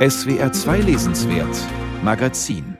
SWR 0.00 0.50
2 0.50 0.78
Lesenswert 0.78 1.54
Magazin 2.02 2.78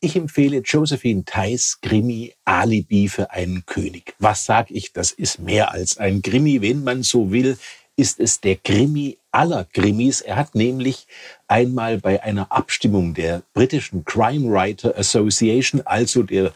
ich 0.00 0.14
empfehle 0.14 0.58
Josephine 0.58 1.24
Theis 1.24 1.80
Krimi 1.80 2.32
Alibi 2.44 3.08
für 3.08 3.32
einen 3.32 3.66
König. 3.66 4.14
Was 4.20 4.44
sag 4.44 4.70
ich? 4.70 4.92
Das 4.92 5.10
ist 5.10 5.40
mehr 5.40 5.72
als 5.72 5.98
ein 5.98 6.22
Krimi. 6.22 6.60
Wenn 6.60 6.84
man 6.84 7.02
so 7.02 7.32
will, 7.32 7.58
ist 7.96 8.20
es 8.20 8.40
der 8.40 8.54
Krimi 8.54 9.18
aller 9.32 9.64
Krimis. 9.64 10.20
Er 10.20 10.36
hat 10.36 10.54
nämlich 10.54 11.08
einmal 11.48 11.98
bei 11.98 12.22
einer 12.22 12.52
Abstimmung 12.52 13.14
der 13.14 13.42
britischen 13.52 14.04
Crime 14.04 14.48
Writer 14.52 14.96
Association, 14.96 15.80
also 15.84 16.22
der 16.22 16.52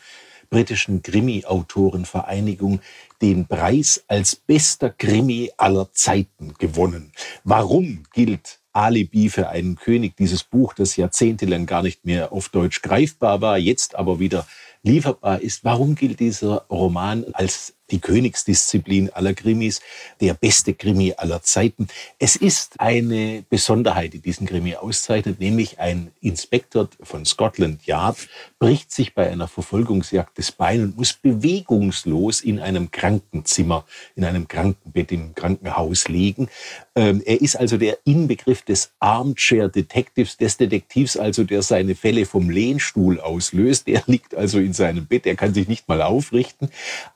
britischen 0.49 1.03
Krimi-Autorenvereinigung, 1.03 2.81
den 3.21 3.47
Preis 3.47 4.05
als 4.07 4.37
bester 4.37 4.91
Krimi 4.91 5.51
aller 5.57 5.91
Zeiten 5.93 6.55
gewonnen. 6.59 7.13
Warum 7.43 8.05
gilt 8.13 8.58
Alibi 8.73 9.31
für 9.31 9.49
einen 9.49 9.77
König, 9.77 10.17
dieses 10.17 10.45
Buch, 10.45 10.75
das 10.75 10.97
jahrzehntelang 10.97 11.67
gar 11.67 11.83
nicht 11.83 12.05
mehr 12.05 12.33
auf 12.33 12.49
Deutsch 12.49 12.83
greifbar 12.83 13.41
war, 13.41 13.59
jetzt 13.59 13.95
aber 13.95 14.21
wieder 14.21 14.47
lieferbar 14.83 15.41
ist. 15.41 15.65
Warum 15.65 15.95
gilt 15.95 16.21
dieser 16.21 16.67
Roman 16.71 17.25
als 17.33 17.78
die 17.91 18.01
Königsdisziplin 18.01 19.11
aller 19.11 19.35
Krimis, 19.35 19.81
der 20.21 20.35
beste 20.35 20.75
Krimi 20.75 21.15
aller 21.17 21.43
Zeiten. 21.43 21.89
Es 22.19 22.37
ist 22.37 22.81
eine 22.81 23.45
Besonderheit, 23.49 24.13
die 24.13 24.21
diesen 24.21 24.47
Krimi 24.47 24.75
auszeichnet, 24.75 25.41
nämlich 25.41 25.79
ein 25.79 26.11
Inspektor 26.21 26.89
von 27.03 27.25
Scotland 27.25 27.87
Yard 27.87 28.29
bricht 28.59 28.93
sich 28.93 29.15
bei 29.15 29.31
einer 29.31 29.49
Verfolgungsjagd 29.49 30.37
des 30.37 30.53
Bein 30.53 30.83
und 30.83 30.97
muss 30.97 31.13
bewegungslos 31.13 32.41
in 32.41 32.59
einem 32.61 32.91
Krankenzimmer, 32.91 33.85
in 34.17 34.25
einem 34.25 34.49
Krankenbett 34.49 35.13
im 35.13 35.35
Krankenhaus 35.35 36.09
liegen. 36.09 36.49
Ähm, 36.97 37.23
er 37.25 37.41
ist 37.41 37.57
also 37.57 37.77
der 37.77 37.99
Inbegriff 38.05 38.63
des 38.63 38.91
Armchair 38.99 39.69
Detectives, 39.69 40.37
des 40.37 40.57
Detektivs 40.57 41.17
also, 41.17 41.45
der 41.45 41.63
seine 41.63 41.95
Fälle 41.95 42.27
vom 42.27 42.51
Lehnstuhl 42.51 43.21
auslöst. 43.21 43.89
Er 43.89 44.03
liegt 44.07 44.35
also 44.35 44.59
in 44.59 44.73
seinem 44.73 45.07
Bett, 45.07 45.27
er 45.27 45.37
kann 45.37 45.55
sich 45.55 45.69
nicht 45.69 45.89
mal 45.89 46.03
aufrichten, 46.03 46.71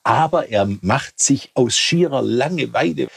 aber 0.05 0.49
er 0.49 0.62
macht 0.81 1.21
sich 1.21 1.51
aus 1.55 1.77
schierer 1.77 2.23
Langeweile 2.23 3.09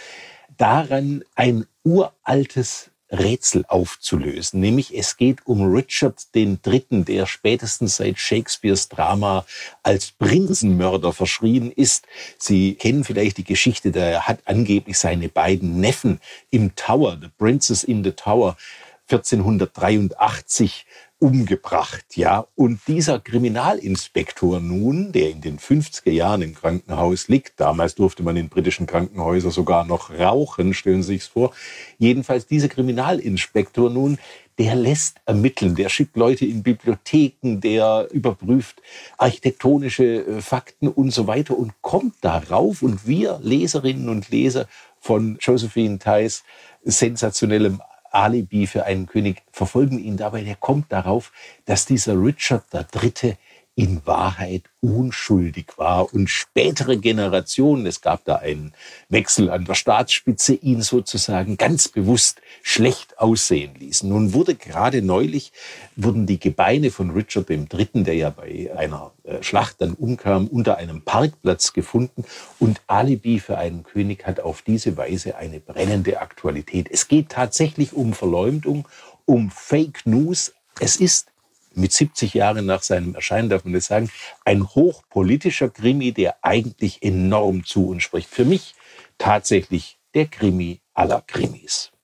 daran, 0.57 1.23
ein 1.35 1.65
uraltes 1.83 2.91
Rätsel 3.11 3.65
aufzulösen. 3.67 4.59
Nämlich 4.59 4.97
es 4.97 5.17
geht 5.17 5.45
um 5.45 5.71
Richard 5.71 6.33
den 6.33 6.61
Dritten, 6.61 7.05
der 7.05 7.27
spätestens 7.27 7.97
seit 7.97 8.17
Shakespeares 8.17 8.89
Drama 8.89 9.45
als 9.83 10.11
Prinzenmörder 10.11 11.13
verschrien 11.13 11.71
ist. 11.71 12.07
Sie 12.38 12.75
kennen 12.75 13.03
vielleicht 13.03 13.38
die 13.38 13.43
Geschichte, 13.43 13.91
der 13.91 14.27
hat 14.27 14.39
angeblich 14.45 14.97
seine 14.97 15.29
beiden 15.29 15.79
Neffen 15.79 16.19
im 16.49 16.75
Tower, 16.75 17.17
The 17.21 17.29
Princess 17.38 17.83
in 17.83 18.03
the 18.03 18.11
Tower, 18.11 18.57
1483 19.09 20.86
umgebracht, 21.20 22.06
ja. 22.16 22.45
Und 22.56 22.81
dieser 22.88 23.20
Kriminalinspektor 23.20 24.59
nun, 24.59 25.12
der 25.12 25.30
in 25.30 25.42
den 25.42 25.59
50er 25.59 26.12
Jahren 26.12 26.42
im 26.42 26.56
Krankenhaus 26.56 27.28
liegt, 27.28 27.59
damals 27.59 27.95
durfte 27.95 28.22
man 28.23 28.36
in 28.36 28.50
britischen 28.50 28.86
Krankenhäusern 28.86 29.52
sogar 29.52 29.86
noch 29.86 30.12
rauchen, 30.12 30.73
stellen 30.73 31.03
Sie 31.03 31.14
sich's 31.14 31.28
vor. 31.28 31.53
Jedenfalls 31.97 32.47
dieser 32.47 32.67
Kriminalinspektor 32.67 33.89
nun, 33.89 34.17
der 34.58 34.75
lässt 34.75 35.17
ermitteln, 35.25 35.75
der 35.75 35.90
schickt 35.90 36.16
Leute 36.16 36.45
in 36.45 36.64
Bibliotheken, 36.64 37.59
der 37.59 38.08
überprüft 38.12 38.81
architektonische 39.17 40.25
äh, 40.25 40.42
Fakten 40.42 40.88
und 40.88 41.12
so 41.12 41.28
weiter 41.28 41.58
und 41.58 41.73
kommt 41.81 42.16
darauf 42.22 42.81
und 42.81 43.08
wir 43.08 43.40
Leserinnen 43.42 44.09
und 44.09 44.30
Leser 44.30 44.67
von 45.00 45.38
Josephine 45.40 46.00
Theis 46.00 46.44
sensationellem 46.84 47.81
Alibi 48.16 48.67
für 48.67 48.85
einen 48.85 49.05
König, 49.05 49.44
verfolgen 49.52 49.99
ihn 49.99 50.17
dabei. 50.17 50.44
Der 50.44 50.55
kommt 50.55 50.91
darauf, 50.91 51.31
dass 51.66 51.85
dieser 51.85 52.13
Richard 52.13 52.63
III 52.73 53.38
in 53.76 54.02
Wahrheit 54.06 54.64
unschuldig 54.80 55.74
war 55.78 56.13
und 56.13 56.30
spätere 56.30 56.96
Generationen, 56.96 57.86
es 57.86 58.00
gab 58.00 58.24
da 58.24 58.38
einen 58.38 58.74
Wechsel 59.09 59.50
an 59.50 59.66
der 59.66 59.74
Staatsspitze, 59.74 60.53
ihn 60.53 60.81
sozusagen 60.81 61.58
ganz 61.58 61.90
bewusst 61.90 62.41
schlecht 62.64 63.19
aussehen 63.19 63.75
ließen. 63.75 64.08
Nun 64.08 64.34
wurde 64.34 64.56
gerade 64.56 65.02
neulich, 65.02 65.52
wurden 65.97 66.25
die 66.25 66.40
Gebeine 66.40 66.90
von 66.90 67.09
Richard 67.09 67.50
III., 67.50 67.90
der 67.96 68.14
ja 68.14 68.30
bei 68.30 68.72
einer 68.74 69.12
äh, 69.24 69.44
Schlacht 69.44 69.81
dann 69.81 69.94
umkam, 69.94 70.47
unter 70.47 70.78
einem 70.78 71.02
Parkplatz 71.02 71.74
gefunden 71.74 72.24
und 72.59 72.81
Alibi 72.88 73.41
für 73.41 73.58
einen 73.58 73.84
König 73.84 74.25
hat 74.25 74.40
auf 74.40 74.62
diese 74.62 74.96
Weise 74.96 75.35
eine 75.35 75.59
brennende 75.59 76.22
Aktualität. 76.22 76.88
Es 76.90 77.09
geht 77.09 77.30
tatsächlich 77.30 77.91
um 77.91 78.14
Verleumdung, 78.14 78.88
um 79.25 79.52
Fake 79.52 80.06
News. 80.06 80.53
Es 80.80 80.96
ist 80.96 81.28
mit 81.75 81.91
70 81.91 82.34
Jahren 82.34 82.66
nach 82.66 82.84
seinem 82.84 83.16
Erscheinen, 83.16 83.50
darf 83.50 83.63
man 83.63 83.74
das 83.74 83.86
sagen, 83.86 84.09
ein 84.44 84.68
hochpolitischer 84.68 85.69
Krimi, 85.69 86.12
der 86.12 86.44
eigentlich 86.44 87.03
enorm 87.03 87.66
zu 87.66 87.88
uns 87.90 88.03
spricht. 88.03 88.30
Für 88.30 88.46
mich 88.46 88.75
tatsächlich 89.18 89.97
der 90.14 90.28
Krimi 90.28 90.81
aller 90.94 91.22
Krimis. 91.22 91.91